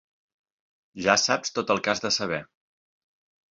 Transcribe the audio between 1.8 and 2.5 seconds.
que has de saber.